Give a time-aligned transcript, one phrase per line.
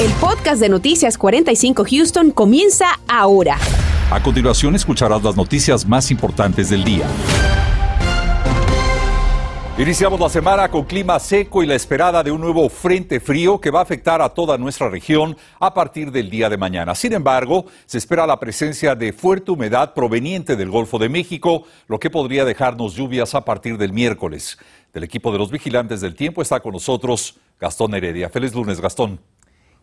[0.00, 3.58] El podcast de Noticias 45 Houston comienza ahora.
[4.12, 7.04] A continuación escucharás las noticias más importantes del día.
[9.76, 13.72] Iniciamos la semana con clima seco y la esperada de un nuevo frente frío que
[13.72, 16.94] va a afectar a toda nuestra región a partir del día de mañana.
[16.94, 21.98] Sin embargo, se espera la presencia de fuerte humedad proveniente del Golfo de México, lo
[21.98, 24.58] que podría dejarnos lluvias a partir del miércoles.
[24.92, 28.28] Del equipo de los vigilantes del tiempo está con nosotros Gastón Heredia.
[28.28, 29.18] Feliz lunes, Gastón.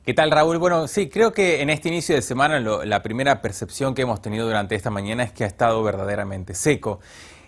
[0.05, 0.59] ¿Qué tal, Raúl?
[0.59, 4.45] Bueno, sí, creo que en este inicio de semana la primera percepción que hemos tenido
[4.45, 6.99] durante esta mañana es que ha estado verdaderamente seco.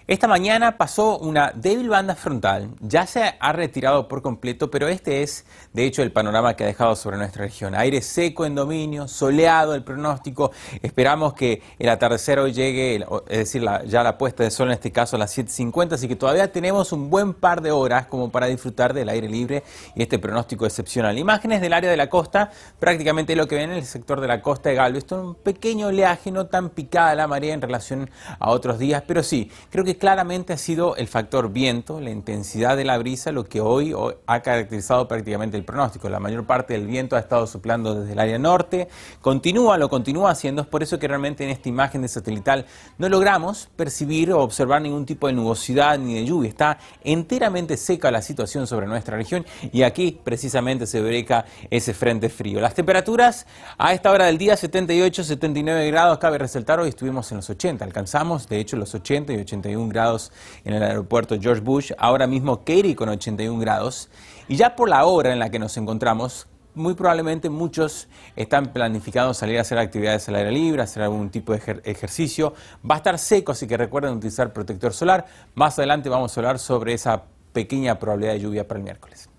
[0.08, 5.22] Esta mañana pasó una débil banda frontal, ya se ha retirado por completo, pero este
[5.22, 5.44] es
[5.74, 7.76] de hecho el panorama que ha dejado sobre nuestra región.
[7.76, 10.52] Aire seco en dominio, soleado el pronóstico,
[10.82, 14.94] esperamos que el atardecer hoy llegue, es decir, ya la puesta de sol en este
[14.94, 18.46] caso a las 7.50, así que todavía tenemos un buen par de horas como para
[18.46, 21.18] disfrutar del aire libre y este pronóstico excepcional.
[21.18, 24.42] Imágenes del área de la costa, prácticamente lo que ven en el sector de la
[24.42, 28.10] costa de Galveston, un pequeño oleaje, no tan picada la marea en relación
[28.40, 32.78] a otros días, pero sí, creo que claramente ha sido el factor viento, la intensidad
[32.78, 33.94] de la brisa, lo que hoy,
[34.26, 36.10] ha caracterizado prácticamente el pronóstico.
[36.10, 38.88] La mayor parte del viento ha estado soplando desde el área norte,
[39.22, 42.66] continúa, lo continúa haciendo, es por eso que realmente en esta imagen de satelital
[42.98, 46.50] no logramos percibir o observar ningún tipo de nubosidad ni de lluvia.
[46.50, 52.30] Está enteramente seca la situación sobre nuestra región y aquí precisamente se breca ese frente
[52.30, 52.62] frío.
[52.62, 53.46] Las temperaturas
[53.78, 57.84] a esta hora del día 78, 79 grados, cabe resaltar, hoy estuvimos en los 80,
[57.84, 60.32] alcanzamos de hecho los 80 y 81 grados
[60.64, 64.10] en el aeropuerto George Bush, ahora mismo Katy con 81 grados.
[64.48, 69.34] Y ya por la hora en la que nos encontramos, muy probablemente muchos están planificando
[69.34, 72.54] salir a hacer actividades al aire libre, hacer algún tipo de ejercicio.
[72.90, 75.26] Va a estar seco, así que recuerden utilizar protector solar.
[75.56, 79.30] Más adelante vamos a hablar sobre esa pequeña probabilidad de lluvia para el miércoles.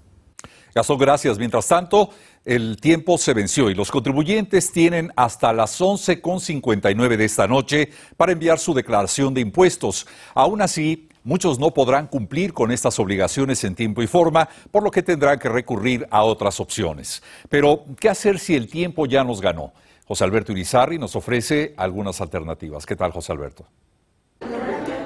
[0.74, 1.38] Gastón, gracias.
[1.38, 2.10] Mientras tanto,
[2.48, 8.32] el tiempo se venció y los contribuyentes tienen hasta las 11.59 de esta noche para
[8.32, 10.06] enviar su declaración de impuestos.
[10.34, 14.90] Aún así, muchos no podrán cumplir con estas obligaciones en tiempo y forma, por lo
[14.90, 17.22] que tendrán que recurrir a otras opciones.
[17.50, 19.74] Pero, ¿qué hacer si el tiempo ya nos ganó?
[20.06, 22.86] José Alberto Irizarri nos ofrece algunas alternativas.
[22.86, 23.66] ¿Qué tal, José Alberto?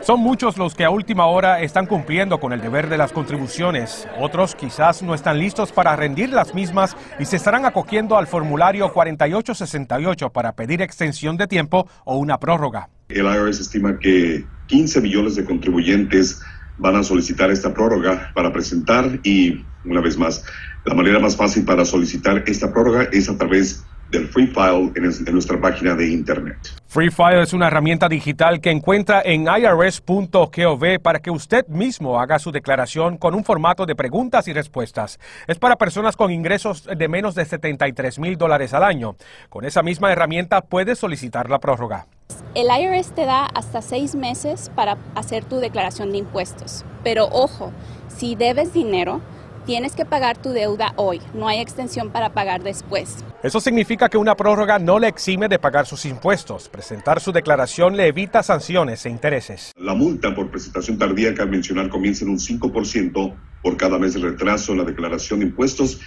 [0.03, 4.09] Son muchos los que a última hora están cumpliendo con el deber de las contribuciones.
[4.19, 8.93] Otros quizás no están listos para rendir las mismas y se estarán acogiendo al formulario
[8.93, 12.89] 4868 para pedir extensión de tiempo o una prórroga.
[13.11, 16.43] El IRS estima que 15 millones de contribuyentes
[16.79, 20.45] van a solicitar esta prórroga para presentar y, una vez más,
[20.85, 25.33] la manera más fácil para solicitar esta prórroga es a través del Free File en,
[25.33, 26.59] nuestra página de internet.
[26.87, 32.39] Free File es una herramienta digital que encuentra en irs.gov para que usted mismo haga
[32.39, 35.19] su declaración con un formato de preguntas y respuestas.
[35.47, 39.17] Es para personas con ingresos de menos de 73 mil dólares al año.
[39.49, 42.07] Con esa misma herramienta puedes solicitar la prórroga.
[42.55, 46.85] El IRS te da hasta seis meses para hacer tu declaración de impuestos.
[47.03, 47.73] Pero ojo,
[48.09, 49.23] si debes dinero,
[49.65, 53.25] tienes que pagar tu deuda hoy, no hay extensión para pagar después.
[53.43, 56.69] Eso significa que una prórroga no le exime de pagar sus impuestos.
[56.69, 59.73] Presentar su declaración le evita sanciones e intereses.
[59.77, 64.15] La multa por presentación tardía que al mencionar comienza en un 5% por cada mes
[64.15, 66.01] de retraso en la declaración de impuestos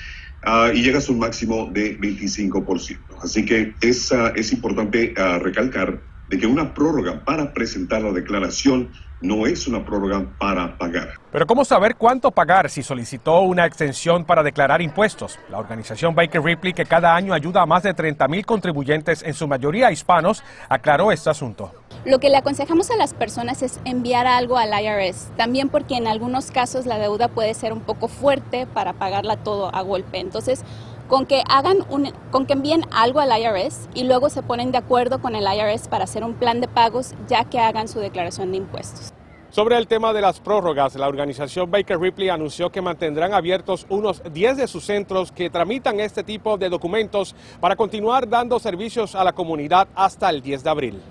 [0.45, 2.97] uh, y llega a un máximo de 25%.
[3.21, 8.11] Así que es, uh, es importante uh, recalcar de que una prórroga para presentar la
[8.11, 8.89] declaración
[9.21, 11.13] no es una prórroga para pagar.
[11.31, 15.39] Pero ¿cómo saber cuánto pagar si solicitó una extensión para declarar impuestos?
[15.49, 19.33] La organización Baker Ripley, que cada año ayuda a más de 30 mil contribuyentes, en
[19.33, 21.71] su mayoría hispanos, aclaró este asunto.
[22.05, 26.07] Lo que le aconsejamos a las personas es enviar algo al IRS, también porque en
[26.07, 30.19] algunos casos la deuda puede ser un poco fuerte para pagarla todo a golpe.
[30.19, 30.63] Entonces,
[31.07, 31.77] con que hagan
[32.31, 35.87] con que envíen algo al IRS y luego se ponen de acuerdo con el IRS
[35.87, 39.13] para hacer un plan de pagos ya que hagan su declaración de impuestos.
[39.55, 44.21] Sobre el tema de las prórrogas, la organización Baker Ripley anunció que mantendrán abiertos unos
[44.33, 49.23] 10 de sus centros que tramitan este tipo de documentos para continuar dando servicios a
[49.23, 51.01] la comunidad hasta el 10 de abril.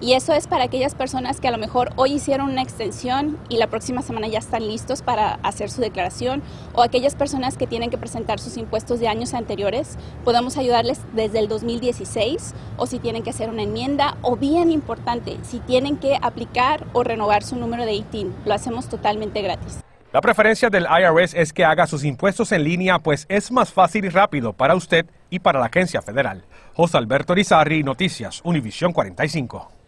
[0.00, 3.58] Y eso es para aquellas personas que a lo mejor hoy hicieron una extensión y
[3.58, 6.42] la próxima semana ya están listos para hacer su declaración
[6.72, 9.98] o aquellas personas que tienen que presentar sus impuestos de años anteriores.
[10.24, 15.36] Podemos ayudarles desde el 2016 o si tienen que hacer una enmienda o bien importante,
[15.42, 18.34] si tienen que aplicar o renovar su número de ITIN.
[18.46, 19.80] Lo hacemos totalmente gratis.
[20.12, 24.04] La preferencia del IRS es que haga sus impuestos en línea, pues es más fácil
[24.04, 26.44] y rápido para usted y para la agencia federal.
[26.74, 29.79] José Alberto Rizarri, Noticias, Univisión 45.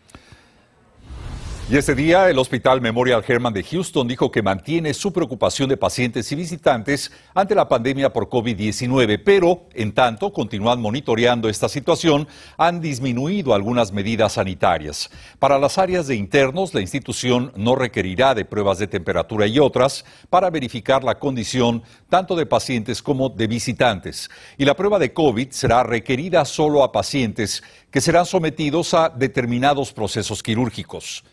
[1.73, 5.79] Y ese día el Hospital Memorial Hermann de Houston dijo que mantiene su preocupación de
[5.79, 12.29] pacientes y visitantes ante la pandemia por COVID-19, pero en tanto continúan monitoreando esta situación,
[12.59, 15.09] han disminuido algunas medidas sanitarias.
[15.39, 20.05] Para las áreas de internos, la institución no requerirá de pruebas de temperatura y otras
[20.29, 24.29] para verificar la condición tanto de pacientes como de visitantes.
[24.59, 29.95] Y la prueba de COVID será requerida solo a pacientes que serán sometidos a determinados
[29.95, 31.25] procesos quirúrgicos.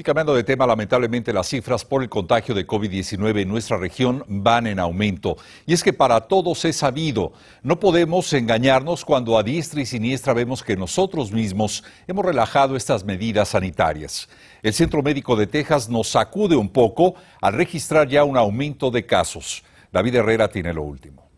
[0.00, 4.24] Y cambiando de tema, lamentablemente las cifras por el contagio de COVID-19 en nuestra región
[4.28, 5.36] van en aumento.
[5.66, 10.32] Y es que para todos es sabido, no podemos engañarnos cuando a diestra y siniestra
[10.32, 14.26] vemos que nosotros mismos hemos relajado estas medidas sanitarias.
[14.62, 19.04] El Centro Médico de Texas nos sacude un poco al registrar ya un aumento de
[19.04, 19.62] casos.
[19.92, 21.29] David Herrera tiene lo último.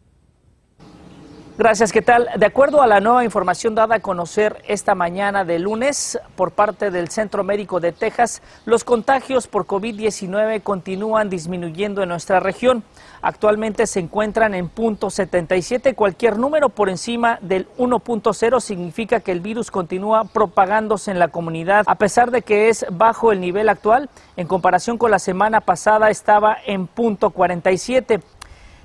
[1.63, 2.29] Gracias, ¿qué tal?
[2.39, 6.91] De acuerdo a la nueva información dada a conocer esta mañana de lunes por parte
[6.91, 12.83] del Centro Médico de Texas, los contagios por COVID-19 continúan disminuyendo en nuestra región.
[13.21, 15.95] Actualmente se encuentran en punto 77.
[15.95, 21.85] Cualquier número por encima del 1.0 significa que el virus continúa propagándose en la comunidad,
[21.87, 24.11] a pesar de que es bajo el nivel actual.
[24.37, 28.21] En comparación con la semana pasada estaba en punto 47.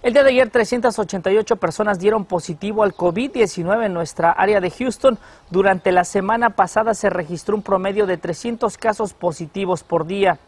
[0.08, 5.20] El día de ayer 388 personas dieron positivo al COVID-19 en nuestra área de Houston.
[5.50, 10.40] Durante la semana pasada se registró un promedio de 300 casos positivos por día.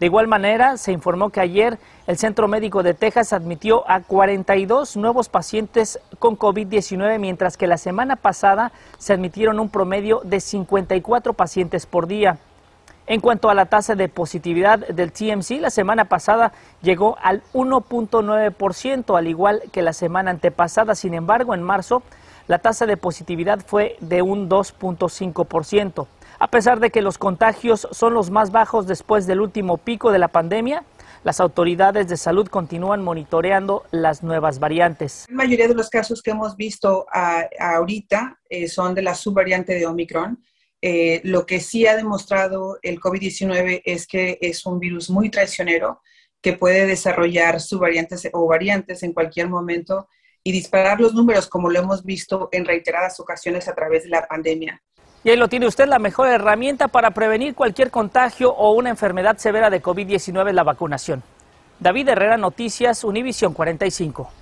[0.00, 4.98] De igual manera, se informó que ayer el Centro Médico de Texas admitió a 42
[4.98, 11.32] nuevos pacientes con COVID-19, mientras que la semana pasada se admitieron un promedio de 54
[11.32, 12.36] pacientes por día.
[13.06, 19.18] En cuanto a la tasa de positividad del TMC, la semana pasada llegó al 1.9%,
[19.18, 20.94] al igual que la semana antepasada.
[20.94, 22.02] Sin embargo, en marzo,
[22.46, 26.06] la tasa de positividad fue de un 2.5%.
[26.38, 30.18] A pesar de que los contagios son los más bajos después del último pico de
[30.18, 30.84] la pandemia,
[31.22, 35.26] las autoridades de salud continúan monitoreando las nuevas variantes.
[35.28, 37.06] La mayoría de los casos que hemos visto
[37.58, 40.42] ahorita eh, son de la subvariante de Omicron
[40.82, 46.00] eh, lo que sí ha demostrado el COVID-19 es que es un virus muy traicionero
[46.40, 50.08] que puede desarrollar subvariantes o variantes en cualquier momento
[50.42, 54.26] y disparar los números como lo hemos visto en reiteradas ocasiones a través de la
[54.26, 54.82] pandemia.
[55.22, 59.36] Y ahí lo tiene usted, la mejor herramienta para prevenir cualquier contagio o una enfermedad
[59.36, 61.22] severa de COVID-19 es la vacunación.
[61.78, 64.39] David Herrera, Noticias, Univisión 45.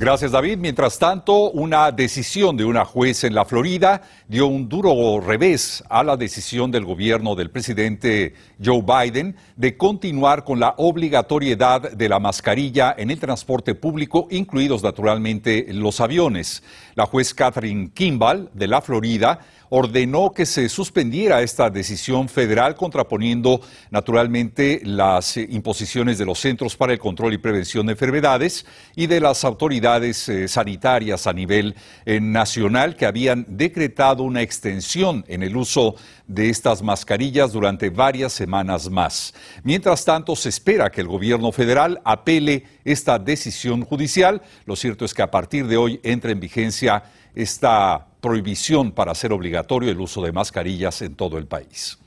[0.00, 0.56] Gracias, David.
[0.56, 6.02] Mientras tanto, una decisión de una juez en la Florida dio un duro revés a
[6.02, 8.32] la decisión del gobierno del presidente
[8.64, 14.82] Joe Biden de continuar con la obligatoriedad de la mascarilla en el transporte público, incluidos
[14.82, 16.62] naturalmente los aviones.
[16.94, 23.60] La juez Catherine Kimball de la Florida ordenó que se suspendiera esta decisión federal, contraponiendo
[23.90, 29.20] naturalmente las imposiciones de los Centros para el Control y Prevención de Enfermedades y de
[29.20, 31.74] las autoridades eh, sanitarias a nivel
[32.04, 35.94] eh, nacional que habían decretado una extensión en el uso
[36.26, 39.34] de estas mascarillas durante varias semanas más.
[39.62, 44.42] Mientras tanto, se espera que el gobierno federal apele esta decisión judicial.
[44.64, 47.02] Lo cierto es que a partir de hoy entra en vigencia
[47.34, 51.98] esta prohibición para hacer obligatorio el uso de mascarillas en todo el país.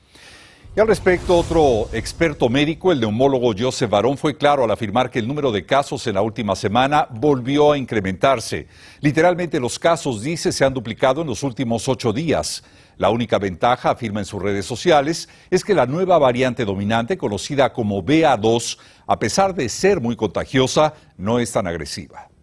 [0.76, 5.20] Y al respecto, otro experto médico, el neumólogo Joseph Barón, fue claro al afirmar que
[5.20, 8.66] el número de casos en la última semana volvió a incrementarse.
[9.00, 12.64] Literalmente los casos, dice, se han duplicado en los últimos ocho días.
[12.96, 17.72] La única ventaja, afirma en sus redes sociales, es que la nueva variante dominante, conocida
[17.72, 18.76] como BA2,
[19.06, 22.33] a pesar de ser muy contagiosa, no es tan agresiva.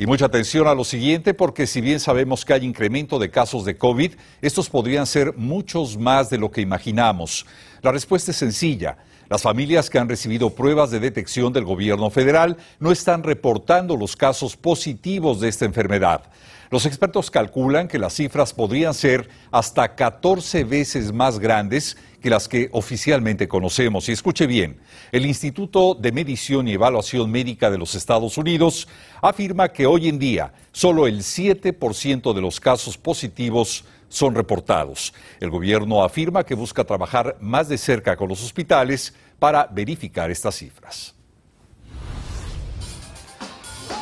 [0.00, 3.64] Y mucha atención a lo siguiente, porque si bien sabemos que hay incremento de casos
[3.64, 7.44] de COVID, estos podrían ser muchos más de lo que imaginamos.
[7.82, 8.96] La respuesta es sencilla.
[9.28, 14.14] Las familias que han recibido pruebas de detección del gobierno federal no están reportando los
[14.14, 16.22] casos positivos de esta enfermedad.
[16.70, 22.48] Los expertos calculan que las cifras podrían ser hasta 14 veces más grandes que las
[22.48, 24.08] que oficialmente conocemos.
[24.08, 24.80] Y escuche bien,
[25.12, 28.88] el Instituto de Medición y Evaluación Médica de los Estados Unidos
[29.22, 35.12] afirma que hoy en día solo el 7% de los casos positivos son reportados.
[35.40, 40.56] El gobierno afirma que busca trabajar más de cerca con los hospitales para verificar estas
[40.56, 41.14] cifras.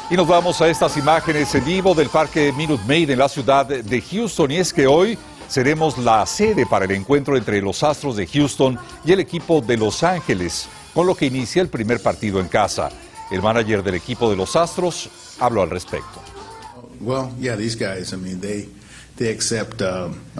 [0.08, 3.66] Y nos vamos a estas imágenes en vivo del Parque Minute Maid en la ciudad
[3.66, 4.52] de Houston.
[4.52, 8.78] Y es que hoy seremos la sede para el encuentro entre los Astros de Houston
[9.04, 12.90] y el equipo de Los Ángeles, con lo que inicia el primer partido en casa.
[13.30, 15.08] El manager del equipo de los Astros
[15.40, 16.20] habló al respecto.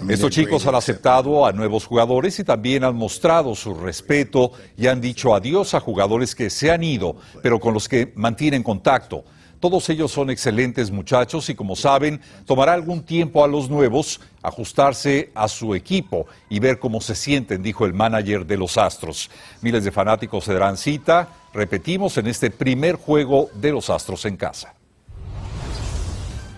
[0.07, 5.01] Estos chicos han aceptado a nuevos jugadores y también han mostrado su respeto y han
[5.01, 9.23] dicho adiós a jugadores que se han ido, pero con los que mantienen contacto.
[9.59, 15.31] Todos ellos son excelentes muchachos y como saben, tomará algún tiempo a los nuevos ajustarse
[15.33, 19.31] a su equipo y ver cómo se sienten, dijo el manager de los Astros.
[19.61, 24.37] Miles de fanáticos se darán cita, repetimos, en este primer juego de los Astros en
[24.37, 24.73] casa.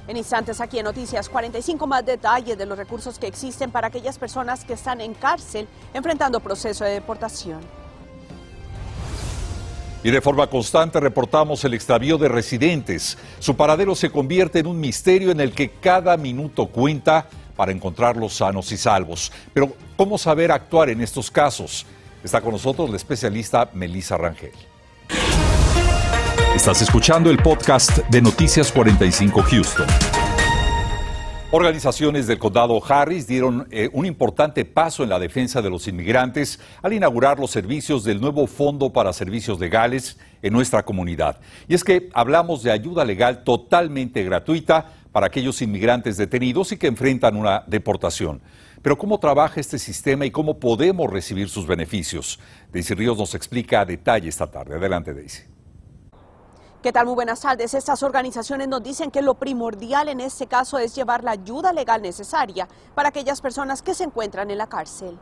[0.10, 4.18] En instantes aquí en Noticias 45 más detalles de los recursos que existen para aquellas
[4.18, 7.79] personas que están en cárcel enfrentando proceso de deportación.
[10.04, 13.18] Y de forma constante reportamos el extravío de residentes.
[13.40, 18.36] Su paradero se convierte en un misterio en el que cada minuto cuenta para encontrarlos
[18.36, 19.32] sanos y salvos.
[19.54, 21.86] Pero, ¿cómo saber actuar en estos casos?
[22.24, 24.54] Está con nosotros la especialista Melissa Rangel.
[26.56, 30.19] Estás escuchando el podcast de Noticias 45 Houston.
[31.52, 36.60] Organizaciones del condado Harris dieron eh, un importante paso en la defensa de los inmigrantes
[36.84, 41.40] al inaugurar los servicios del nuevo Fondo para Servicios Legales en nuestra comunidad.
[41.68, 46.86] Y es que hablamos de ayuda legal totalmente gratuita para aquellos inmigrantes detenidos y que
[46.86, 48.42] enfrentan una deportación.
[48.84, 52.40] Pero ¿cómo trabaja este sistema y cómo podemos recibir sus beneficios?
[52.72, 54.76] Daisy Ríos nos explica a detalle esta tarde.
[54.76, 55.59] Adelante, Daisy.
[56.82, 57.08] ¿Qué tal?
[57.08, 57.74] Muy buenas tardes.
[57.74, 62.02] Estas organizaciones nos dicen que lo primordial en este caso es llevar la ayuda legal
[62.02, 65.18] necesaria para aquellas personas que se encuentran en la cárcel.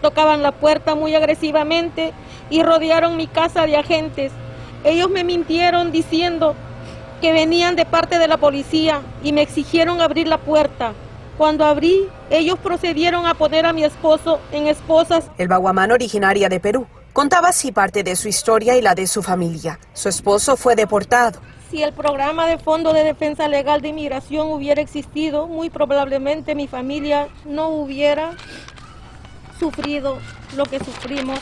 [0.00, 2.14] tocaban la puerta muy agresivamente
[2.48, 4.32] y rodearon mi casa de agentes.
[4.82, 6.54] Ellos me mintieron diciendo
[7.20, 10.94] que venían de parte de la policía y me exigieron abrir la puerta.
[11.36, 15.30] Cuando abrí, ellos procedieron a poner a mi esposo en esposas.
[15.36, 19.22] El baguamán originaria de Perú contaba así parte de su historia y la de su
[19.22, 19.78] familia.
[19.92, 21.40] Su esposo fue deportado.
[21.70, 26.68] Si el programa de Fondo de Defensa Legal de Inmigración hubiera existido, muy probablemente mi
[26.68, 28.32] familia no hubiera
[29.58, 30.18] sufrido
[30.56, 31.38] lo que sufrimos,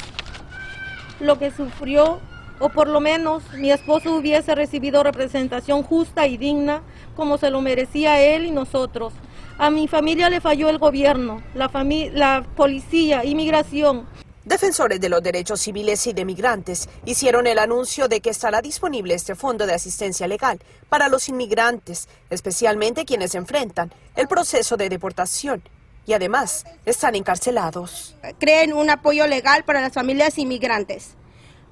[1.19, 2.21] lo que sufrió,
[2.61, 6.83] o por lo menos mi esposo hubiese recibido representación justa y digna
[7.17, 9.13] como se lo merecía él y nosotros.
[9.59, 11.71] A mi familia le falló el gobierno, la,
[12.13, 14.07] la policía, inmigración,
[14.45, 19.13] Defensores de los derechos civiles y de migrantes hicieron el anuncio de que estará disponible
[19.13, 25.63] este fondo de asistencia legal para los inmigrantes, especialmente quienes enfrentan el proceso de deportación
[26.07, 28.17] y además están encarcelados.
[28.39, 31.11] creen un apoyo legal para las familias inmigrantes,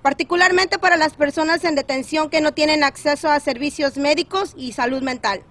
[0.03, 5.03] particularmente para las personas en detención que no tienen acceso a servicios médicos y salud
[5.03, 5.43] mental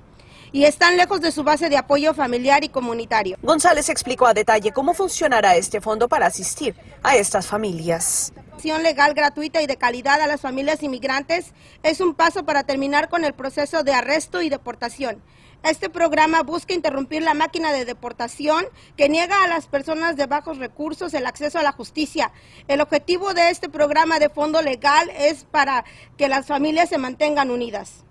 [0.51, 3.37] y están lejos de su base de apoyo familiar y comunitario.
[3.41, 8.33] González explicó a detalle cómo funcionará este fondo para asistir a estas familias.
[8.53, 13.07] Acción legal gratuita y de calidad a las familias inmigrantes es un paso para terminar
[13.07, 15.21] con el proceso de arresto y deportación.
[15.63, 20.59] Este programa busca interrumpir la máquina de deportación que niega a las personas de bajos
[20.59, 22.31] recursos el acceso a la justicia.
[22.67, 25.83] El objetivo de este programa de fondo legal es para
[26.15, 28.05] que las familias se mantengan unidas.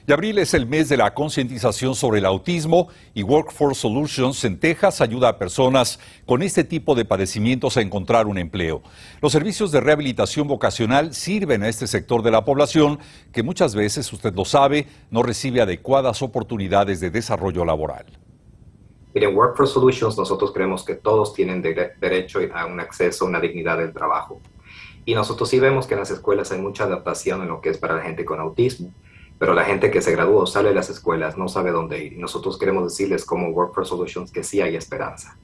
[0.09, 4.61] Y abril es el mes de la concientización sobre el autismo y Workforce Solutions en
[4.61, 8.83] Texas ayuda a personas con este tipo de padecimientos a encontrar un empleo.
[9.21, 13.01] Los servicios de rehabilitación vocacional sirven a este sector de la población
[13.33, 18.07] que muchas veces, usted lo sabe, no recibe adecuadas oportunidades de desarrollo laboral.
[19.13, 23.41] Miren, Workforce Solutions nosotros creemos que todos tienen de- derecho a un acceso a una
[23.41, 24.41] dignidad del trabajo.
[25.05, 27.79] Y nosotros sí vemos que en las escuelas hay mucha adaptación en lo que es
[27.79, 28.93] para la gente con autismo,
[29.39, 32.15] pero la gente que se graduó sale de las escuelas no sabe dónde ir.
[32.15, 35.37] Y nosotros queremos decirles como Workforce Solutions que sí hay esperanza.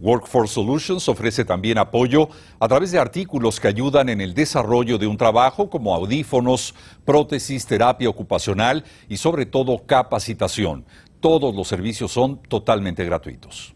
[0.00, 2.28] Workforce Solutions ofrece también apoyo
[2.60, 6.74] a través de artículos que ayudan en el desarrollo de un trabajo como audífonos,
[7.04, 10.84] prótesis, terapia ocupacional y sobre todo capacitación.
[11.20, 13.74] Todos los servicios son totalmente gratuitos.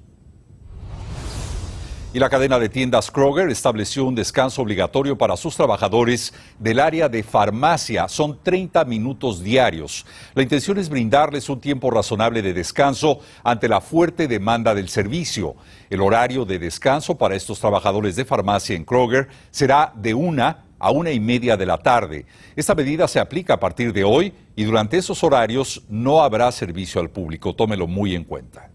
[2.14, 7.09] Y la cadena de tiendas Kroger estableció un descanso obligatorio para sus trabajadores del área
[7.09, 8.07] de farmacia.
[8.07, 10.04] Son 30 minutos diarios.
[10.35, 15.57] La intención es brindarles un tiempo razonable de descanso ante la fuerte demanda del servicio.
[15.88, 20.90] El horario de descanso para estos trabajadores de farmacia en Kroger será de 1 a
[20.90, 22.26] una y media de la tarde.
[22.54, 27.00] Esta medida se aplica a partir de hoy y durante esos horarios no habrá servicio
[27.00, 27.54] al público.
[27.54, 28.69] Tómelo muy en cuenta.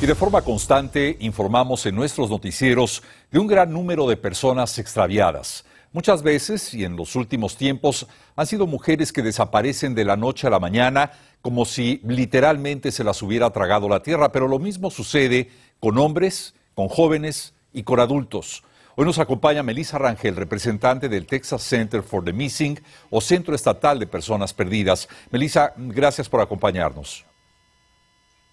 [0.00, 3.02] Y de forma constante informamos en nuestros noticieros
[3.32, 5.64] de un gran número de personas extraviadas.
[5.92, 10.46] Muchas veces y en los últimos tiempos han sido mujeres que desaparecen de la noche
[10.46, 11.10] a la mañana
[11.42, 15.50] como si literalmente se las hubiera tragado la tierra, pero lo mismo sucede
[15.80, 18.62] con hombres, con jóvenes y con adultos.
[18.94, 23.98] Hoy nos acompaña Melissa Rangel, representante del Texas Center for the Missing o Centro Estatal
[23.98, 25.08] de Personas Perdidas.
[25.32, 27.27] Melissa, gracias por acompañarnos.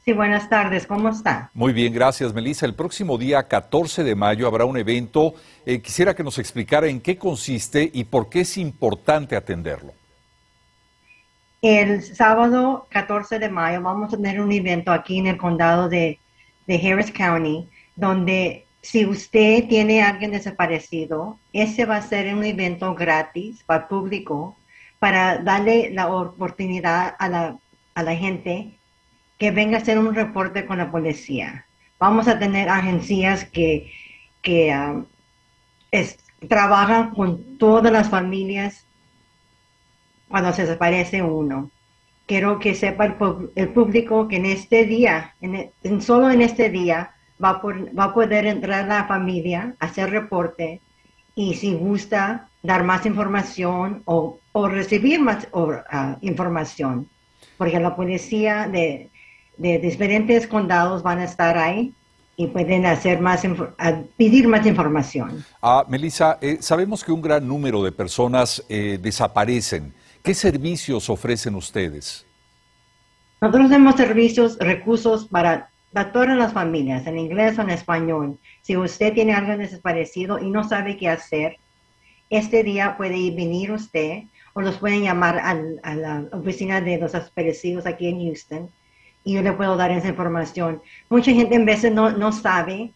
[0.06, 1.50] Sí, buenas tardes, ¿cómo está?
[1.56, 2.68] Muy bien, gracias, Melissa.
[2.68, 5.34] El próximo día 14 de mayo habrá un evento.
[5.66, 9.94] Eh, quisiera que nos explicara en qué consiste y por qué es importante atenderlo.
[11.60, 16.20] El sábado 14 de mayo vamos a tener un evento aquí en el condado de,
[16.68, 22.44] de Harris County, donde si usted tiene a alguien desaparecido, ese va a ser un
[22.44, 24.56] evento gratis para el público
[25.00, 27.58] para darle la oportunidad a la,
[27.96, 28.78] a la gente
[29.38, 31.66] que venga a hacer un reporte con la policía.
[32.00, 33.92] Vamos a tener agencias que,
[34.42, 35.06] que um,
[36.48, 38.86] trabajan con todas las familias
[40.28, 41.72] cuando se desaparece uno.
[42.26, 47.12] Quiero que sepa el, público que en este día, en, solo en este día,
[47.44, 50.82] va, va a poder entrar la familia, hacer reporte
[51.36, 54.40] y si gusta dar más información o,
[54.70, 55.74] recibir más uh,
[56.22, 57.10] información,
[57.58, 59.10] porque la policía de,
[59.58, 61.94] de diferentes condados van a estar ahí
[62.38, 63.44] y pueden hacer más
[64.18, 65.46] pedir más información.
[65.62, 69.94] Ah, Melissa, eh, sabemos que un gran número de personas eh, desaparecen.
[70.22, 72.26] ¿Qué servicios ofrecen ustedes?
[73.40, 78.38] Nosotros tenemos servicios, recursos para, para todas las familias, en inglés o en español.
[78.62, 81.58] Si usted tiene algo desaparecido y no sabe qué hacer,
[82.30, 87.86] este día puede venir usted o los pueden llamar a la oficina de los desaparecidos
[87.86, 88.70] aquí en Houston
[89.26, 90.82] y yo le puedo dar esa información.
[91.10, 92.94] Mucha gente en veces no, no sabe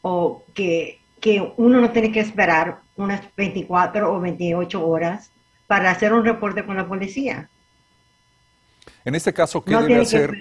[0.00, 5.30] o que, que uno no tiene que esperar unas 24 o 28 horas
[5.66, 7.50] para hacer un reporte con la policía.
[9.04, 10.32] En este caso, ¿qué debe hacer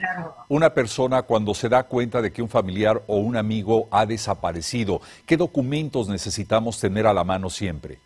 [0.48, 5.02] una persona cuando se da cuenta de que un familiar o un amigo ha desaparecido?
[5.26, 7.98] ¿Qué documentos necesitamos tener a la mano siempre?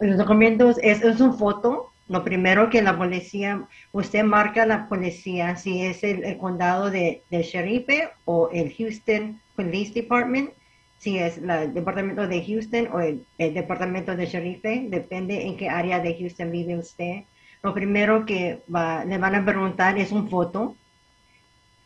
[0.00, 5.56] Los documentos es, es una foto lo primero que la policía, usted marca la policía
[5.56, 10.50] si es el, condado de, de o el Houston Police Department,
[10.98, 16.00] si es el departamento de Houston o el, departamento de Sherife, depende en qué área
[16.00, 17.24] de Houston vive usted.
[17.62, 20.76] Lo primero que le van a preguntar es un foto,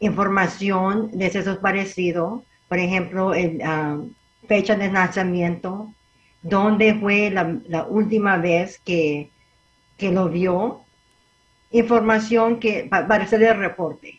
[0.00, 3.98] información de esos parecido, por ejemplo, el, ah,
[4.46, 5.92] fecha de nacimiento,
[6.42, 9.30] dónde fue la, la última vez que
[10.00, 10.80] que lo vio,
[11.70, 14.18] información que para hacer el reporte.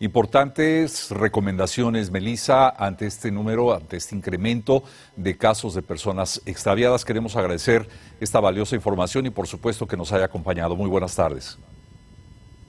[0.00, 4.82] Importantes recomendaciones, Melissa, ante este número, ante este incremento
[5.14, 7.04] de casos de personas extraviadas.
[7.04, 7.86] Queremos agradecer
[8.18, 10.74] esta valiosa información y por supuesto que nos haya acompañado.
[10.74, 11.58] Muy buenas tardes.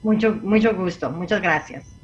[0.02, 1.08] Mucho, mucho gusto.
[1.08, 2.01] Muchas gracias.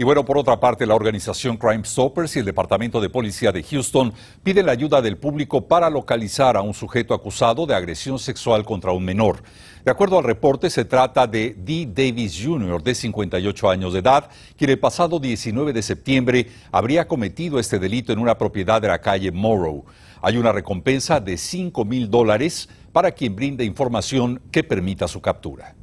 [0.00, 3.62] Y bueno, por otra parte, la organización Crime Stoppers y el Departamento de Policía de
[3.62, 8.64] Houston piden la ayuda del público para localizar a un sujeto acusado de agresión sexual
[8.64, 9.42] contra un menor.
[9.84, 14.30] De acuerdo al reporte, se trata de Dee Davis Jr., de 58 años de edad,
[14.56, 19.02] quien el pasado 19 de septiembre habría cometido este delito en una propiedad de la
[19.02, 19.84] calle Morrow.
[20.22, 25.74] Hay una recompensa de 5 mil dólares para quien brinde información que permita su captura.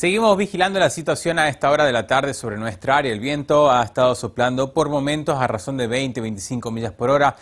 [0.00, 3.12] Seguimos vigilando la situación a esta hora de la tarde sobre nuestra área.
[3.12, 7.36] El viento ha estado soplando por momentos a razón de 20-25 millas por hora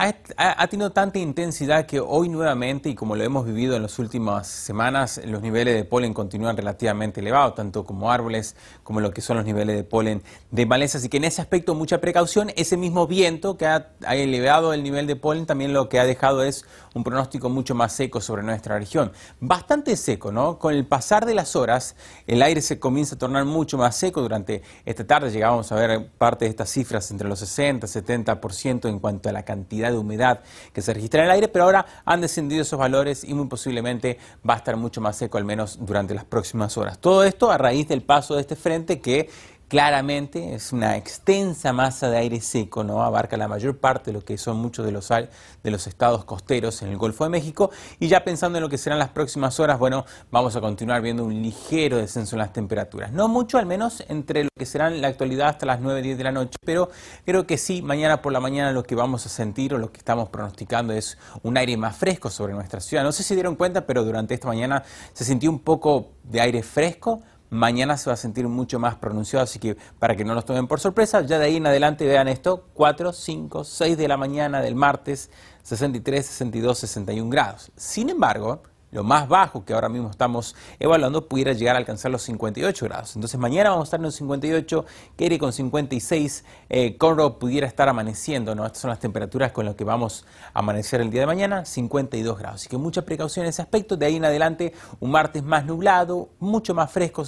[0.00, 4.46] ha, tenido tanta intensidad que hoy nuevamente, y como lo hemos vivido en las últimas
[4.46, 9.36] semanas, los niveles de polen continúan relativamente elevados, tanto como árboles como lo que son
[9.36, 10.96] los niveles de polen de maleza.
[10.96, 12.50] Así que en ese aspecto mucha precaución.
[12.56, 16.44] Ese mismo viento que ha, elevado el nivel de polen también lo que ha dejado
[16.44, 19.12] es un pronóstico mucho más seco sobre nuestra región.
[19.38, 20.58] Bastante seco, ¿no?
[20.58, 21.94] Con el pasar de las horas,
[22.26, 24.22] el aire se comienza a tornar mucho más seco.
[24.22, 28.88] Durante esta tarde llegábamos a ver parte de estas cifras entre los 60 y 70%
[28.88, 30.40] en cuanto a la cantidad de humedad
[30.72, 34.18] que se registra en el aire, pero ahora han descendido esos valores y muy posiblemente
[34.48, 36.98] va a estar mucho más seco, al menos durante las próximas horas.
[36.98, 39.28] Todo esto a raíz del paso de este frente que
[39.70, 43.04] claramente es una extensa masa de aire seco, ¿no?
[43.04, 46.82] Abarca la mayor parte de lo que son muchos de los, de los estados costeros
[46.82, 47.70] en el Golfo de México.
[48.00, 51.24] Y ya pensando en lo que serán las próximas horas, bueno, vamos a continuar viendo
[51.24, 53.12] un ligero descenso en las temperaturas.
[53.12, 56.24] No mucho, al menos entre lo que serán la actualidad hasta las 9, 10 de
[56.24, 56.90] la noche, pero
[57.24, 59.98] creo que sí, mañana por la mañana lo que vamos a sentir o lo que
[59.98, 63.04] estamos pronosticando es un aire más fresco sobre nuestra ciudad.
[63.04, 66.64] No sé si dieron cuenta, pero durante esta mañana se sintió un poco de aire
[66.64, 70.44] fresco mañana se va a sentir mucho más pronunciado, así que para que no nos
[70.44, 74.16] tomen por sorpresa, ya de ahí en adelante vean esto, 4, 5, 6 de la
[74.16, 75.30] mañana del martes,
[75.64, 77.72] 63, 62, 61 grados.
[77.76, 82.22] Sin embargo, lo más bajo que ahora mismo estamos evaluando pudiera llegar a alcanzar los
[82.22, 83.14] 58 grados.
[83.16, 84.84] Entonces mañana vamos a estar en los 58,
[85.16, 88.66] Kerry con 56, eh, Conroe pudiera estar amaneciendo, ¿no?
[88.66, 92.38] Estas son las temperaturas con las que vamos a amanecer el día de mañana, 52
[92.38, 92.60] grados.
[92.60, 93.96] Así que mucha precaución en ese aspecto.
[93.96, 97.24] De ahí en adelante, un martes más nublado, mucho más fresco,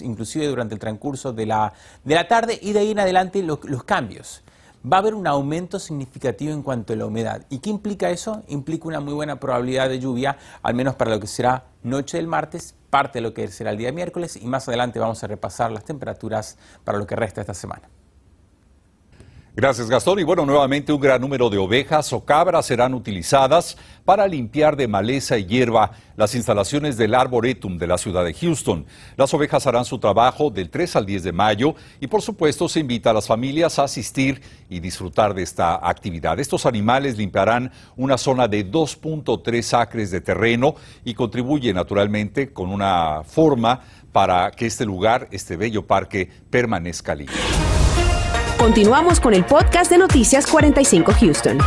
[0.00, 1.72] inclusive durante el transcurso de la,
[2.04, 4.42] de la tarde, y de ahí en adelante los, los cambios
[4.84, 7.44] va a haber un aumento significativo en cuanto a la humedad.
[7.50, 8.42] ¿Y qué implica eso?
[8.48, 12.26] Implica una muy buena probabilidad de lluvia, al menos para lo que será noche del
[12.26, 15.70] martes, parte de lo que será el día miércoles y más adelante vamos a repasar
[15.70, 17.88] las temperaturas para lo que resta esta semana.
[19.56, 20.20] Gracias Gastón.
[20.20, 24.86] Y bueno, nuevamente un gran número de ovejas o cabras serán utilizadas para limpiar de
[24.86, 28.86] maleza y hierba las instalaciones del Arboretum de la ciudad de Houston.
[29.16, 32.78] Las ovejas harán su trabajo del 3 al 10 de mayo y por supuesto se
[32.78, 36.38] invita a las familias a asistir y disfrutar de esta actividad.
[36.38, 43.22] Estos animales limpiarán una zona de 2.3 acres de terreno y contribuyen naturalmente con una
[43.24, 43.80] forma
[44.12, 47.34] para que este lugar, este bello parque, permanezca libre.
[48.60, 51.58] Continuamos con el podcast de Noticias 45 Houston.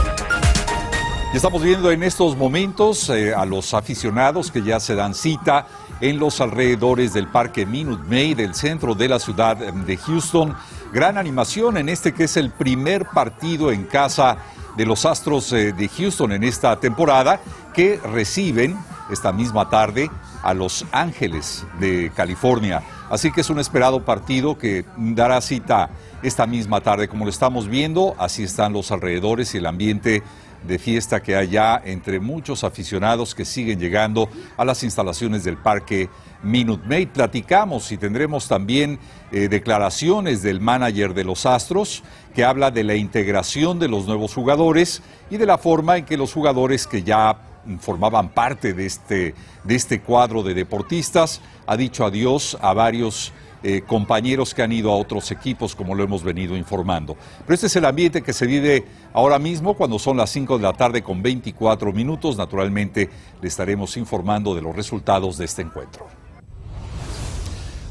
[1.33, 5.65] Estamos viendo en estos momentos eh, a los aficionados que ya se dan cita
[6.01, 10.55] en los alrededores del Parque Minute Maid, del centro de la ciudad de Houston.
[10.93, 14.37] Gran animación en este que es el primer partido en casa
[14.77, 17.39] de los Astros eh, de Houston en esta temporada
[17.73, 18.77] que reciben
[19.09, 20.11] esta misma tarde
[20.43, 22.83] a Los Ángeles de California.
[23.09, 25.89] Así que es un esperado partido que dará cita
[26.21, 27.07] esta misma tarde.
[27.07, 30.23] Como lo estamos viendo, así están los alrededores y el ambiente
[30.67, 35.57] de fiesta que hay ya entre muchos aficionados que siguen llegando a las instalaciones del
[35.57, 36.09] Parque
[36.41, 37.09] Minute Maid.
[37.09, 38.99] Platicamos y tendremos también
[39.31, 44.33] eh, declaraciones del manager de los Astros que habla de la integración de los nuevos
[44.33, 47.37] jugadores y de la forma en que los jugadores que ya
[47.79, 53.33] formaban parte de este, de este cuadro de deportistas ha dicho adiós a varios
[53.65, 57.15] eh, compañeros que han ido a otros equipos, como lo hemos venido informando.
[57.45, 60.63] Pero este es el ambiente que se vive ahora mismo, cuando son las 5 de
[60.63, 62.35] la tarde con 24 minutos.
[62.35, 63.09] Naturalmente,
[63.41, 66.07] le estaremos informando de los resultados de este encuentro.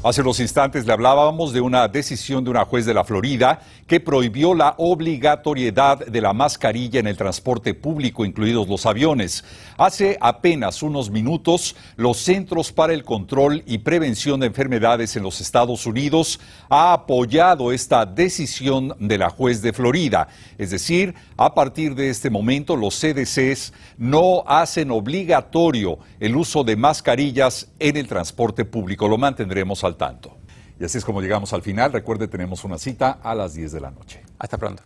[0.03, 3.61] Hace unos instantes le hablábamos de una decisión de una juez de la Florida
[3.93, 9.43] que prohibió la obligatoriedad de la mascarilla en el transporte público, incluidos los aviones.
[9.77, 15.39] Hace apenas unos minutos, los Centros para el Control y Prevención de Enfermedades en los
[15.41, 20.27] Estados Unidos ha apoyado esta decisión de la juez de Florida.
[20.57, 26.75] Es decir, a partir de este momento, los CDCs no hacen obligatorio el uso de
[26.75, 29.07] mascarillas en el transporte público.
[29.07, 30.42] Lo mantendremos al tanto.
[30.79, 31.91] Y así es como llegamos al final.
[31.91, 34.21] Recuerde, tenemos una cita a las 10 de la noche.
[34.39, 34.83] Hasta pronto.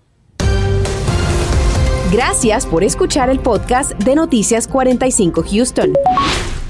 [2.12, 5.94] Gracias por escuchar el podcast de Noticias 45 Houston.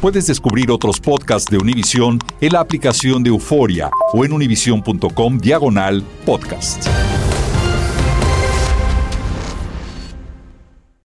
[0.01, 6.03] Puedes descubrir otros podcasts de Univision en la aplicación de Euforia o en univision.com diagonal
[6.25, 6.87] podcast.